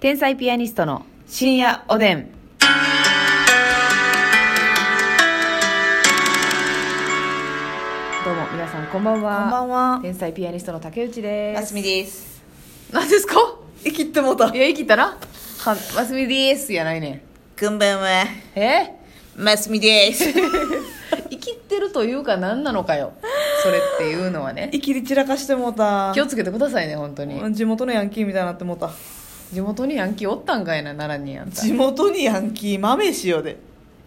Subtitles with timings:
[0.00, 2.28] 天才ピアニストの深夜おでん。
[8.24, 9.40] どうも皆さんこんばんは。
[9.40, 11.60] こんばんは天才ピアニストの竹内です。
[11.60, 12.42] ますみです
[12.92, 13.34] 何ですか？
[13.84, 15.16] 生きってもうたいや、生きたな。
[15.60, 17.24] は、ますみですやないね
[17.58, 18.26] こんばんはん。
[18.54, 18.92] え？
[19.36, 20.24] ますみです
[21.30, 23.12] 生きてるというか何なのかよ。
[23.62, 24.68] それっていうのはね。
[24.72, 27.54] 生きり散らかしてもうた気をつけてくださいね、本当に。
[27.54, 28.90] 地元のヤンキーみたいになってもうた
[29.52, 31.56] 地元にヤンキーおったんかいな、奈良にあんた。
[31.56, 33.58] 地元にヤンキー豆しよで。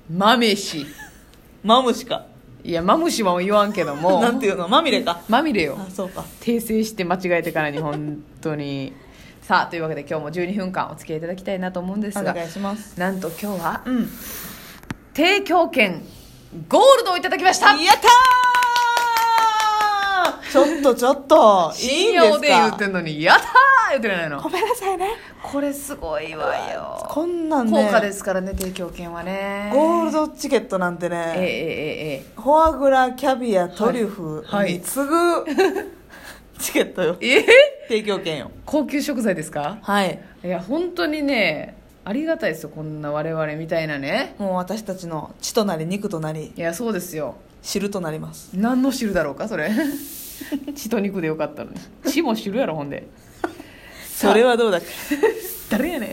[0.09, 0.85] 豆し。
[1.63, 2.25] マムシか。
[2.63, 4.19] いや、マムシは言わんけども。
[4.21, 4.67] なんていうの？
[4.67, 5.21] まみれか。
[5.29, 5.77] まみれよ。
[5.79, 6.25] あそうか。
[6.41, 8.93] 訂正して間違えてからに本当に。
[9.41, 12.99] さあというわけで今日も12分間お付き合いいただきたいなと思うんですおが願いします。
[12.99, 14.09] なんと今日はうん。
[15.15, 16.03] 提供券
[16.69, 17.67] ゴールドをいただきました。
[17.67, 18.40] やったー
[20.81, 23.47] っとちょっといい信んです用で言っかてんのにやったー
[23.91, 24.41] 言ってないの。
[24.41, 25.07] ごめんなさいね。
[25.43, 27.05] これすごいわよ。
[27.09, 29.69] こんなんね高価ですからね提供券はね。
[29.73, 32.25] ゴールドチケットなんてえええねえええ。
[32.35, 35.15] フォアグラキャビアトリュフはいに次ぐ
[36.59, 37.15] チケットよ。
[37.21, 37.39] え？
[37.39, 37.45] え
[37.87, 38.51] 提供券よ。
[38.65, 39.79] 高級食材ですか？
[39.81, 40.19] はい。
[40.43, 44.35] いや本当にねありがたいですよこんな我々みたいなね。
[44.37, 47.35] もう私たちの血となり肉となりいやそうですよ。
[47.61, 48.49] 汁となります。
[48.53, 49.69] 何の汁だろうかそれ
[50.75, 51.77] 血と肉でよかったのに。
[52.05, 53.07] 血も汁やろほんで。
[54.07, 54.77] それはどうだ？
[54.77, 54.87] っ け
[55.69, 56.11] 誰やねん。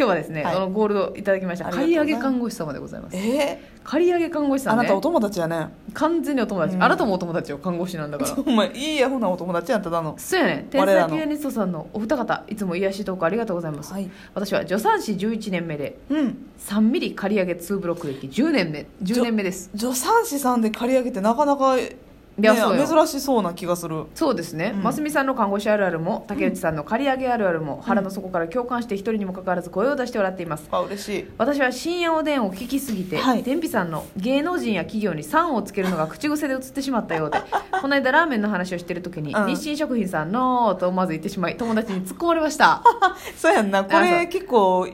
[0.00, 0.54] 今日はですね、はい。
[0.54, 1.66] このゴールドいただきました。
[1.66, 3.16] あり上げ看護師様でございます。
[3.18, 3.60] え？
[3.84, 4.80] 借り上げ看護師ー、さんね。
[4.80, 5.68] あなたお友達やね。
[5.92, 6.82] 完全にお友達、うん。
[6.82, 8.34] あなたもお友達よ看護師なんだから。
[8.46, 10.14] お前いいやふなお友達やんただの。
[10.16, 14.10] そうやね天才ピアニストさんのお二方いつも癒しトークありがとうございます、はい。
[14.34, 16.46] 私は助産師11年目でうん。
[16.58, 18.86] 3ミリ借り上げ2ブロック歴10年目。
[19.02, 19.70] 10年目です。
[19.76, 21.96] 助産師さんで借り上げてなかなか、ね、
[22.40, 22.86] いやそうよ。
[22.86, 24.06] 珍しそうな気がする。
[24.14, 24.82] そうですね、うん。
[24.82, 30.68] ますみさんの看護師あるあるも竹内さんの借り上げあるあるも、腹の底から共感して一人にもかかわらず声を出して笑っています。
[30.70, 31.26] あ嬉しい。
[31.38, 33.42] 私は深夜おでんを聞きすぎて、はい。
[33.42, 37.38] 天日さんの芸能人や企業に「さん」をつけるのが口癖で映ってしまったようで
[37.80, 39.46] この間ラーメンの話をしてる時に、うん。
[39.46, 42.82] 日清食品さん「のー」と思わず言ってしまい友達に突っ込まれました。
[43.36, 43.84] そうやんな。
[43.84, 44.02] こあそう。
[44.02, 44.86] れ結構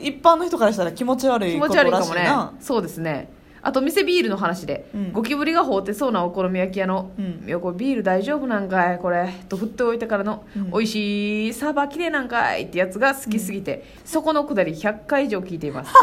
[0.00, 2.20] 一般の人からしたら気持ち悪い気持ことらち悪いかもね。
[2.20, 3.30] しいなそうですね
[3.62, 5.12] あと店ビールの話で、うん。
[5.12, 7.46] ゴキブリが放ってそうなお好み焼き屋の「うん。
[7.46, 8.98] ビール大丈夫なんかい？
[8.98, 15.92] これ」と振っておいてからのうん「美味しいサーバーきれいなんかい」ってやつが好きすぎて、そこのくだり100回以上聞いています。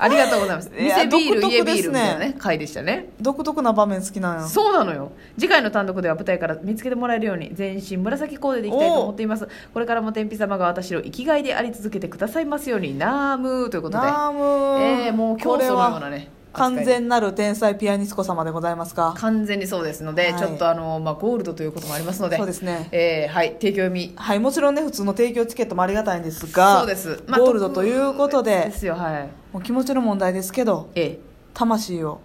[0.00, 0.70] ありがとうございます。
[0.78, 1.90] いや店ビール、家ビーですね。
[1.90, 3.08] ルみたいなね回でしたね。
[3.20, 4.46] 独特な場面好きなんや。
[4.46, 5.10] そうなのよ。
[5.36, 9.48] 次回の単独では舞台から見つけてもらえるように全身紫コーデでいきたいと思っています。
[9.74, 14.06] これからも天日様が私の生きがいであり続けてくださいますようにナームーということで。
[14.06, 19.14] ナームえー、もう教祖のようなね完全なる天才ピアニスコ様でございますか？
[19.16, 20.40] 完全にそうですので、はい。
[20.40, 22.36] ちょっとあの、まあ、ゴールドということもありますので。
[22.36, 22.88] そうですね。
[22.90, 24.12] えーはい提供読み。
[24.16, 29.28] はいもちろんね普通の提供チケットもありがたいんですがそうです、ゴールドということでですよはい。
[29.52, 31.18] もう気持ちの問題ですけどえ
[31.54, 32.20] 魂を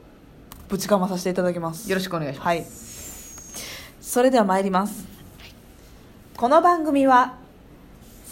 [0.69, 1.87] ぶちかまさせていただきます。
[1.87, 2.65] ーよろしくお願いします、はい。
[4.01, 5.05] それでは参ります。
[6.37, 7.35] この番組は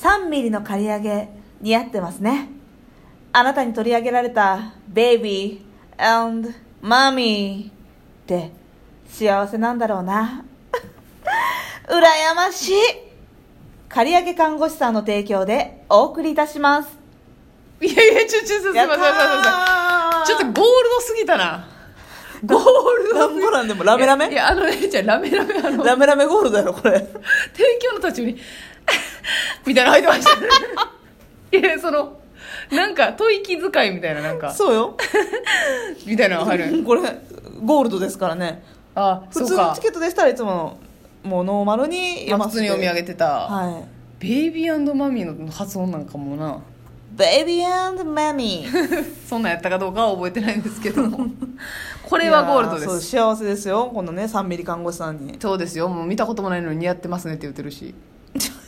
[0.02, 1.30] 3ミリの刈り上げ
[1.62, 2.50] 似合ってますね。
[3.34, 5.71] あなたに取り上げられたベイビー
[6.02, 6.50] and
[6.82, 7.74] マミーっ
[8.26, 8.52] て
[9.08, 10.44] 幸せなんだろうな。
[11.88, 12.76] 羨ましい。
[13.88, 16.98] 刈り上げ看護師さんの提供でお送りいたします。
[17.82, 20.38] いやいやちょちょちょすいませんすいませんすいません。
[20.38, 21.68] ちょっとゴールドすぎたな。
[22.44, 24.26] ゴールドなんぼなんでもラメラメ？
[24.26, 27.00] いやいやあのねじゃあラメラメあのラメラメゴールドやろこれ。
[27.00, 28.40] 提供の途中に
[29.68, 30.32] みたいなの入ってました。
[31.58, 32.21] いやその
[32.72, 34.52] なんか吐息遣いみたいななんか。
[34.54, 34.98] そうよ。
[36.06, 36.84] みたいなの入る。
[36.86, 37.02] これ
[37.64, 38.64] ゴールドですからね。
[38.96, 40.78] あ普通のチケットでしたらいつもの
[41.24, 43.84] もうノーマルにまあ普通に読み上げてた、はい。
[44.20, 46.60] ベイビーマミーの発音なんかもな。
[47.12, 51.28] ベイビーマミーそんなんやったかどうかは覚えてないんですけども。
[52.04, 52.86] これはゴールドです。
[52.88, 53.90] そう幸せですよ。
[53.94, 55.38] このね3ミリ看護師さんに。
[55.40, 55.88] そうですよ。
[55.90, 57.94] もう見たこともないのに似合ってますねって言ってるし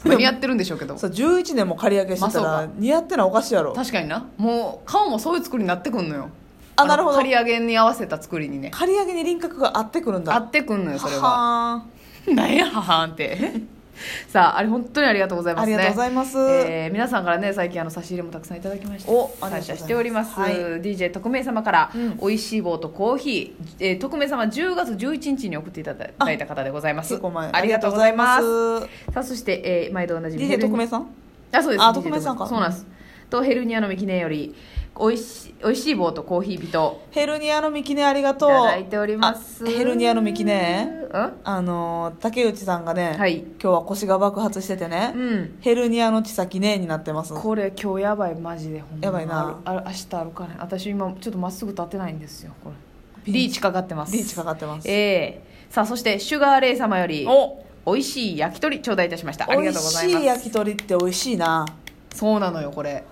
[0.04, 0.98] まあ似合ってるんでしょうけど。
[0.98, 2.50] さ11年も借り上げしてたまあそうか。
[2.52, 3.74] ら似合ってないおかしいやろ。
[3.74, 4.28] 確かにな。
[4.38, 6.22] もう顔もそういう作りになってくんのよ。
[6.22, 6.30] の
[6.76, 7.18] あなるほど。
[7.18, 8.72] 刈り上げに合わせた作りにね。
[8.72, 10.36] 借り上げに輪郭が合ってくるんだ。
[10.36, 11.22] 合ってくんのよそれは。
[11.22, 11.86] は
[12.28, 13.54] なんやははんって
[14.28, 15.76] さああれ本当にありがとうございますね。
[15.76, 16.38] ありがとうございます。
[16.38, 20.54] えー皆さんからね最近あの差し入れもたくさんいただきましてお感謝しております、はい。
[20.54, 22.18] DJ 特命様から、うん。
[22.18, 27.20] 美味しい棒とコーヒー、えー特命様10月11日に送っていただいた方でございます。
[27.52, 28.80] ありがとうございます。
[29.14, 31.08] さあそして、えー毎度おなじみ DJ 特命さん？
[31.52, 31.84] あそうです。
[31.84, 32.48] あ特命さんか。
[32.48, 32.86] そうなんです。
[33.30, 34.54] とヘルニアのミキネより
[34.96, 37.02] おいしいおいしい棒とコーヒー人。
[37.12, 38.50] ヘルニアのミキネありがとう。
[38.50, 39.64] いただいております。
[39.64, 41.34] あヘルニアのミキネうん？
[41.44, 43.40] あのー竹内さんがね、はい。
[43.40, 45.58] 今日は腰が爆発しててね、うん。
[45.62, 47.34] ヘルニアの血先ねになってます。
[47.34, 49.06] これ今日やばいマジでほんま。
[49.06, 49.60] やばいな。
[49.66, 52.76] あ明日あるかね私今ちょっとまっすぐ立ってないんですよこれ。
[53.32, 54.14] リーチかかってます。
[54.14, 54.88] リーチかかってます。
[54.88, 55.44] ええ。
[55.70, 57.64] さあそしてシュガーレイ様よりお。
[57.86, 59.50] 美味しい焼き鳥頂戴いたしました。
[59.50, 61.66] あり美味がとうございしいます焼き鳥って美味しいな。
[62.14, 63.04] そうなのよこれ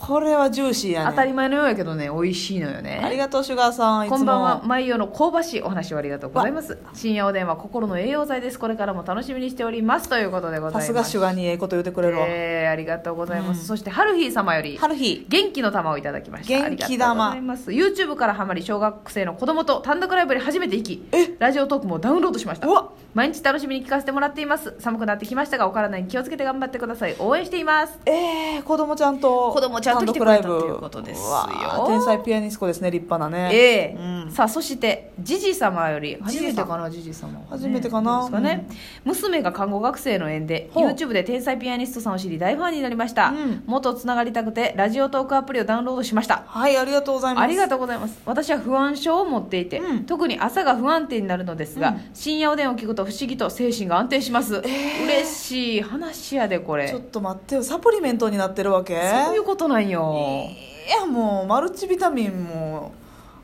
[0.00, 1.10] これはジューシーやね。
[1.10, 3.02] 当たり前のようやけどね美味しいのよね。
[3.04, 4.08] ありがとうシュガーさん。
[4.08, 6.78] こんばんは毎夜の香ばしいお話をありがとうございます。
[6.94, 8.58] 深夜お電話心の栄養剤です。
[8.58, 10.08] これからも楽しみにしております。
[10.08, 10.86] ということでございます。
[10.86, 13.64] さすがシュガーにええこと言ってくれるわ、えーありがとうございます、うん。
[13.66, 16.70] そしてハルヒー様より春日元気の玉をいただきました。
[16.70, 16.96] 元気玉。
[16.96, 17.70] ありがとうございます。
[17.70, 21.36] YouTube からハマり小学生の子供と単独ライブに初めて行きえ？
[21.38, 22.66] ラジオトークもダウンロードしました。
[23.12, 24.76] 毎日楽しみに聞かせてもらっています。
[24.78, 27.16] 寒くなってきましたがお体に気をつけて頑張ってください。
[27.18, 27.98] 応援しています。
[28.06, 29.52] えー、子供ちゃんと。
[29.52, 31.84] 子供ちゃんと来てくれたということですよ。
[31.86, 33.54] 天才ピアニスコですね立派なね。
[33.54, 33.96] ええ。
[33.98, 34.30] うん。
[34.30, 37.40] さあそしてジジ様より初めてかなジジ様。
[37.48, 38.20] 初めてかな？
[38.20, 38.68] ですかね、
[39.04, 43.62] 娘が看護学生の縁で YouTube で天才ピアニストさんを知り大ファンになりました、うん。
[43.66, 46.44] もっとつながりたくてラジオトークアプリをダウンロードしました。
[46.46, 47.44] はいありがとうございます。
[47.44, 48.20] ありがとうございます。
[48.24, 50.04] 私は不安症を持っていて、うん。
[50.04, 52.00] 特に朝が不安定になるのですが、うん。
[52.14, 54.62] 深夜おでんを聞くと不思議と精神が安定します、
[55.04, 56.88] 嬉しい話やでこれ。
[56.88, 57.62] ちょっと待ってよ。
[57.62, 59.00] サプリメントになってるわけ？
[59.24, 60.48] そういうことなんよ、
[60.86, 62.92] いやもうマルチビタミンも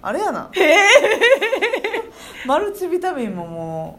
[0.02, 0.50] あれやな。
[2.46, 3.98] マルチビタミンもも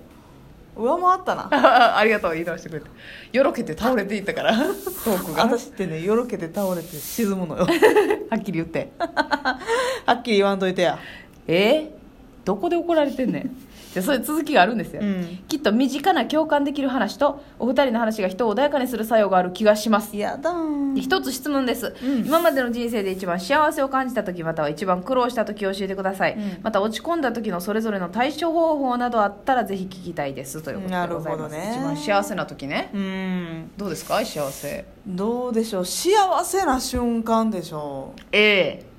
[0.75, 1.97] う上回ったな。
[1.97, 2.87] ありがとう言い直してくれて。
[3.33, 4.55] よろけて倒れていったから。
[4.55, 5.43] トークが。
[5.43, 7.67] は私ってねよろけて倒れて沈むのよ。
[8.35, 8.91] っきり言って。
[8.99, 10.97] はっきり言わんといてや。
[11.47, 11.91] え？
[11.93, 11.97] ー
[12.45, 13.66] どこで怒られてんねん
[13.97, 15.39] じゃあそういう続きがあるんですよ、うん。
[15.47, 20.15] きっと身近な共感できる話とお二人の話が人を穏やかにする作用がある気がします。
[20.15, 20.53] やだ
[20.95, 22.25] 一つ質問です、うん。
[22.25, 26.57] 今までの人生で一番幸せを感じた時または一番苦労した時を教えてください、うん。
[26.61, 30.61] また落ち込んだ時のそれぞれの対処方法などあったらぜひ聞きたいです。
[30.61, 31.25] ということでございます。
[31.25, 32.91] なるほどね一番幸せな時ね。
[32.93, 33.71] うん。
[33.77, 34.23] どうですか？
[34.23, 34.85] 幸せ。
[35.07, 35.85] どうでしょう？
[35.85, 36.13] 幸
[36.43, 38.21] せな瞬間でしょう。
[38.31, 38.96] ええ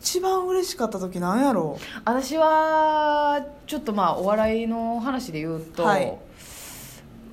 [0.00, 1.78] 一番嬉しかった時なんやろ？
[2.04, 6.06] 私はちょっとまあお笑いの話で言うと、はい。
[6.06, 6.12] ま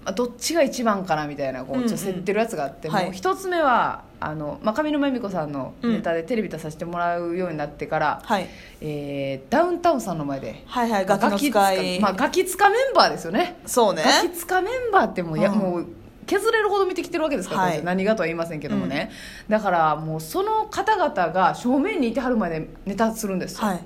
[0.07, 1.87] あどっちが一番かなみたいなこううんうん。
[1.87, 3.05] ちょっと競ってるやつがあって、はい。
[3.05, 8.47] もう一つ目はあの、まあ、上沼恵美子さんのネタでテレビ出させてもらうようになってから、はい。
[8.81, 13.59] えーダウンタウンさんの前ではいはいガキの使い、まあ、ガキ使メンバーですよね。
[13.65, 14.03] そうね。
[14.03, 15.59] ガキ使メンバーってもう,、やうん。
[15.59, 15.87] もう
[16.25, 17.83] 削れるほど見てきてるわけですから、はい。
[17.83, 19.11] 何がとは言いませんけどもね、
[19.47, 23.83] だからもうその方々が正面にいてはる前でネタするんですよ、はい。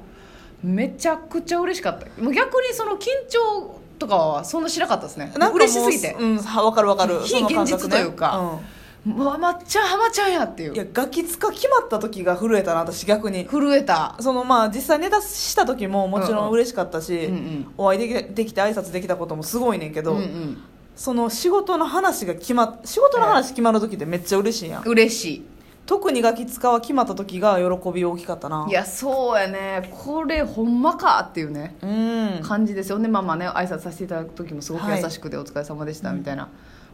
[0.63, 2.06] めちゃくちゃ嬉しかった。
[2.21, 5.31] もう逆にその緊張とかはそんなしなかったですね。
[5.38, 6.15] なん嬉しすぎて。
[6.19, 7.19] うんはわかるわかる。
[7.24, 8.59] 非現実というか
[9.06, 10.71] うわまっちゃん浜ちゃんやっていう。
[10.71, 13.45] ん、いうやガキ使決まった時が震えたな私逆に。
[13.45, 14.15] 震えた。
[14.19, 17.74] そのまあ実際ネタした時ももちろん嬉しかったし、うんうん。
[17.77, 20.63] お会いできできて挨拶できたこともすごいねんけど、うん
[20.95, 25.45] その仕事の話が決まっ仕事の話決まる時ってめっちゃ嬉しいやん、うん嬉しい。
[25.86, 28.68] 特にガキ使は決まった時が喜び大きかったな。
[28.69, 29.89] いやそうやね。
[29.91, 31.75] これほんまかっていうね。
[31.81, 32.41] うん。
[32.44, 33.00] 感じですよ。
[33.00, 36.50] ねまあまあね挨拶させていただく時もすごくはい優しくてお疲れ様でしたみたいな、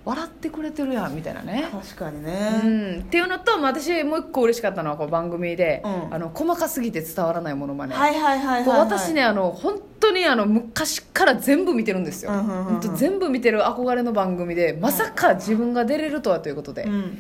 [0.06, 1.68] 笑ってくれてるやんみたいなね。
[1.72, 6.14] 確かにうね、ん、っていうのと、まあ私もう一個嬉しかったのはこう番組で、うん。
[6.14, 17.18] あの細かすぎて伝わらないものまね、はいはいはい私ねあの本当にあの昔から全部見てるんですよ、うんうん全部見てる憧れの番組でまさか自分が出れるとはということで、うん。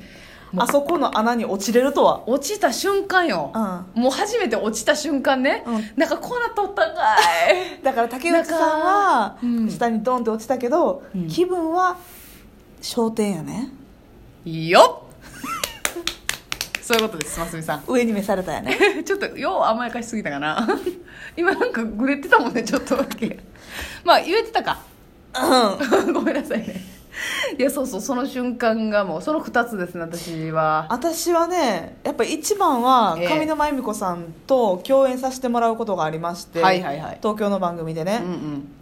[0.57, 2.29] あそこの穴に落ちれるとは？
[2.29, 3.51] 落ちた瞬間よ、
[3.95, 5.83] うもう初めて落ちた瞬間ね、うん。
[5.97, 7.01] なんかこうなっとったんか
[7.51, 7.81] い。
[7.83, 9.37] だから竹内さんは
[9.69, 11.27] 下にドンって落ちたけど、うん。
[11.27, 11.97] 気分は
[12.85, 13.69] 焦点やね。
[14.45, 15.01] いいよ
[16.83, 17.83] そういうことですますみさん。
[17.87, 18.77] 上に召されたやね。
[19.03, 20.67] ちょっとよう甘やかしすぎたかな。
[21.35, 23.39] 今なんかグレてたもんねちょっとだけ。
[24.03, 24.77] まあ言えてたか。
[25.33, 26.13] うん。
[26.13, 26.79] ごめんなさいね。
[27.57, 30.85] いやそうそうその瞬間がもうその2つですね私は。
[30.89, 33.39] 私はねやっぱり一番はええ。
[33.39, 37.17] 上沼恵美子さんと共演させてもらうことがありまして、はいはいはい。
[37.19, 38.21] 東京の番組でね。
[38.23, 38.33] うん、う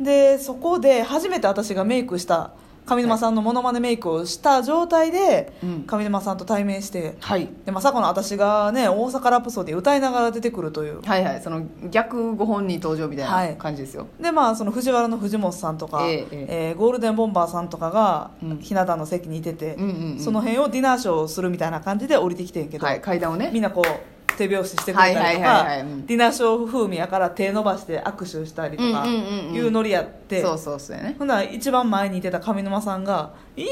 [0.01, 0.03] ん。
[0.03, 2.51] でそこで初めて私がメイクした
[2.85, 5.83] 上沼さんのモノマネメイクをした状態で、うん。
[5.83, 7.49] 上沼さんと対面してはい。
[7.65, 11.01] でまさかの私がね大阪ラプソディ歌いながら出てくるという。
[11.01, 11.41] はいはい。
[11.41, 13.47] その逆ご本人登場みたはい。
[13.47, 16.47] いな感じですよ、でまあその藤原の藤本さんとか、えええ。
[16.49, 18.57] えーゴールデンボンバーさんとかが、うん。
[18.59, 20.19] ひな壇の席にいてて、うんうんうん。
[20.19, 23.01] その辺をディナーショーをするみたいな感じで降りてきてんけど、はい。
[23.01, 23.49] 階段をね。
[23.53, 25.65] みんなこう手拍子してくれたりとか
[26.07, 31.15] ディナーショー風味やから手伸ばして握手したりとかいうノリやって、そうそうそうやね。
[31.17, 33.67] ほんなら一番前にいてた上沼さんが「いや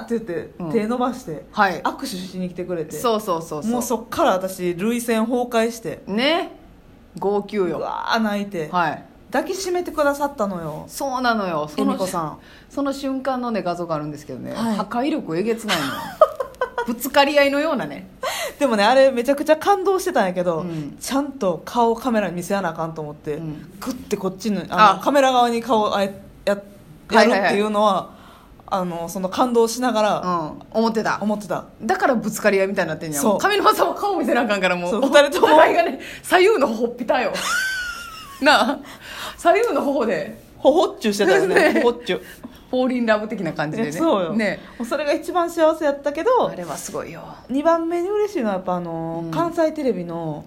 [0.00, 0.72] ー!」って言って、うん。
[0.72, 1.82] 手伸ばしてはい。
[1.82, 3.72] 握手しに来てくれてそうそうそうそう。
[3.72, 6.58] もうそっから私涙腺崩壊してね。
[7.18, 9.04] 号泣うよわー泣いて、はい。
[9.30, 10.84] 抱きしめてくださったのよ。
[10.88, 11.68] そうなのよ。
[11.68, 12.38] そ恵のさん。
[12.68, 14.76] その瞬間のね画像があるんですけどね、はい。
[14.76, 15.92] 破壊力えげつないのよ
[16.86, 18.08] ぶつかり合いのようなね。
[18.58, 20.96] でもねあれめちゃくちゃ感動してたんやけど、うん。
[21.00, 23.72] ちゃんと顔カメラに見せやなあかんと思って、うん。
[23.80, 24.64] グッてこっちのあ。
[24.64, 27.38] のあカメラ側に顔あえやはいはいはい。
[27.38, 28.10] やるっていうのは,、
[28.66, 30.62] あのその感動しながらうん。
[30.70, 31.18] 思ってた。
[31.20, 34.96] 思ってた、だからぶつかり合いみたいになってんじゃんそう上沼さんは顔見せなあかんからもう。
[34.96, 35.28] お互
[35.72, 37.32] いがね左右の頬っぴたよ。
[38.40, 38.78] なあ。
[39.36, 40.40] 左右の頬で。
[40.58, 41.54] ほほっちゅうしてたよね。
[41.74, 41.80] ね。
[41.82, 42.22] ほほっちゅう
[42.72, 43.88] フォーリンラブ的な感じでね。
[43.90, 44.58] え そうよ、ね。
[44.78, 47.22] もうそれが一番幸せやったけどあれはすごいよ。
[47.50, 49.30] 2番目に嬉しいのはやっぱあの、うん。
[49.30, 50.42] 関西テレビの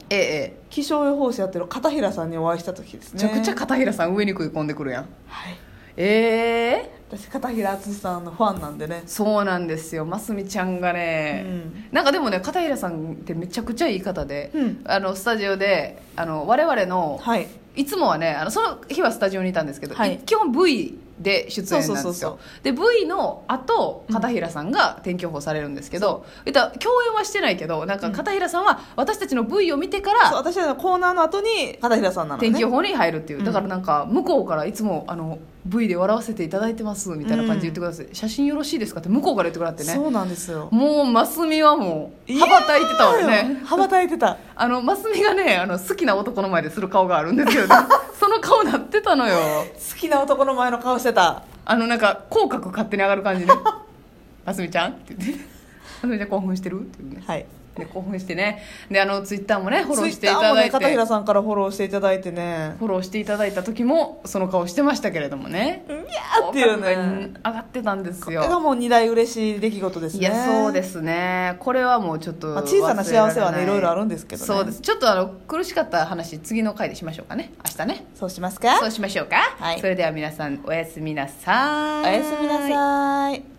[0.72, 3.24] 気象予報士やってる片平さんにお会いした時ですね。
[3.24, 5.03] めちゃくちゃ片平さん上に食い込んでくるやん。
[5.27, 5.55] はい。
[5.98, 6.96] ええ。
[7.12, 9.03] 私片平敦さんのファンなんでね。
[9.05, 10.03] そうなんですよ。
[10.03, 11.86] ますみちゃんがね、うん。
[11.91, 14.82] なんかでもね片平さんってめちゃくちゃいい方で、うん。
[14.86, 20.17] あのスタジオであの我々の、はいい、つもはねあのその日はスタジオにいたんですけど、はい。
[20.20, 22.39] 基本 V で出演なんですよ。
[22.63, 32.48] で V の後片平さんが天気予報されるんですけど、言ったら共演はしてないけどなんか片平さんは私たちの V を見てから、そう私はコーナーの後に片平さんなのね。
[32.50, 33.46] 天気予報に入るっていう、うん。
[33.46, 39.00] だからなんか向こうからいつもあの V で笑わせていただいてますみたいな感じで言ってください、写真よろしいですか？
[39.00, 39.93] って向こうから言ってくださってね。
[39.93, 40.69] そうなんですよ。
[40.72, 44.38] もうマスミはもう羽ばたいてたわよね羽ばたいてた。
[44.55, 47.75] あのマスミがねあの好きな男の前でする顔があるんですけど、ね、
[48.19, 49.38] その顔なってたのよ。
[49.39, 51.41] 好きな男の前の顔してた。
[51.65, 53.51] あのなんか口角勝手に上がる感じね
[54.45, 55.43] 「マスミちゃん?」って言って
[56.03, 57.24] 「マスミちゃん興奮してる?」って言うね。
[57.25, 57.45] はい
[57.77, 58.63] で興奮してね。
[58.89, 60.50] であのツイッターもねフォローしていただいて。
[60.50, 62.75] もね片平さんからフォローしていただいてね。
[62.79, 65.86] フォローしていただいた時もその顔してましたけれどもね。
[65.88, 67.34] うにゃーっていうね。
[67.46, 70.22] 上がってたんですこれがよもう二大嬉しい出来事ですね。
[70.22, 71.58] いやそうですね。
[71.60, 73.65] これはもうちょっとまあ、小さな幸せはねい。
[73.67, 74.48] ろいろあるんでですけどね。
[74.48, 74.82] そうです。
[74.82, 77.53] ちょっとあの苦しかった話次の回でしましょうかね。
[77.65, 78.05] 明日ね。
[78.15, 78.79] そうしますか？
[78.79, 79.79] そうしましょうか、はい。
[79.79, 82.10] それでは皆さんおやすみなさい。
[82.10, 83.55] おやすみなさい